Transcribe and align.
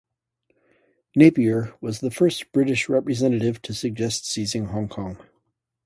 Napier 1.15 1.75
was 1.79 1.99
the 1.99 2.09
first 2.09 2.51
British 2.53 2.89
representative 2.89 3.61
to 3.61 3.71
suggest 3.71 4.25
seizing 4.27 4.65
Hong 4.65 4.87
Kong. 4.87 5.19